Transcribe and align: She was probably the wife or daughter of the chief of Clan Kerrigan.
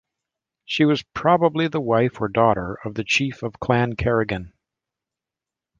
She 0.65 0.83
was 0.83 1.03
probably 1.13 1.67
the 1.67 1.79
wife 1.79 2.19
or 2.21 2.27
daughter 2.27 2.79
of 2.83 2.95
the 2.95 3.03
chief 3.03 3.43
of 3.43 3.59
Clan 3.59 3.95
Kerrigan. 3.95 4.51